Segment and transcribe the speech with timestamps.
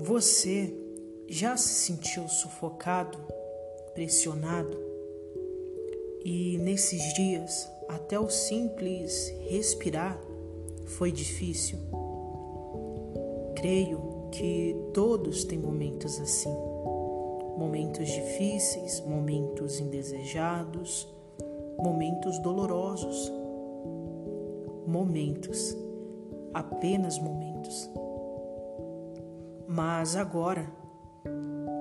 [0.00, 0.72] Você
[1.26, 3.18] já se sentiu sufocado,
[3.94, 4.78] pressionado?
[6.24, 10.16] E nesses dias, até o simples respirar
[10.86, 11.80] foi difícil?
[13.56, 16.54] Creio que todos têm momentos assim.
[17.56, 21.08] Momentos difíceis, momentos indesejados,
[21.76, 23.32] momentos dolorosos.
[24.86, 25.76] Momentos,
[26.54, 27.90] apenas momentos.
[29.70, 30.66] Mas agora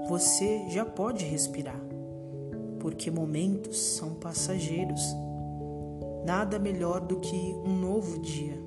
[0.09, 1.80] você já pode respirar,
[2.82, 5.02] porque momentos são passageiros.
[6.26, 8.62] Nada melhor do que um novo dia.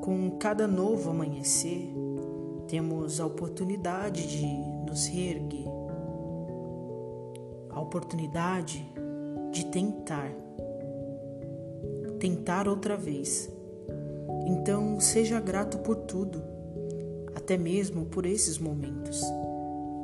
[0.00, 1.92] Com cada novo amanhecer,
[2.68, 4.46] temos a oportunidade de
[4.88, 5.66] nos reerguer,
[7.68, 8.86] a oportunidade
[9.50, 10.30] de tentar,
[12.20, 13.50] tentar outra vez.
[14.46, 16.55] Então, seja grato por tudo
[17.46, 19.22] até mesmo por esses momentos.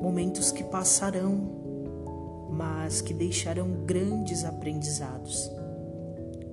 [0.00, 5.50] Momentos que passarão, mas que deixarão grandes aprendizados.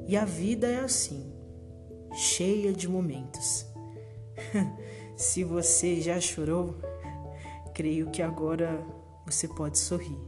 [0.08, 1.32] E a vida é assim,
[2.12, 3.68] cheia de momentos.
[5.16, 6.80] Se você já chorou,
[7.76, 8.84] creio que agora
[9.28, 10.20] você pode sorrir.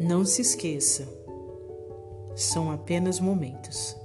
[0.00, 1.06] Não se esqueça,
[2.34, 3.99] são apenas momentos.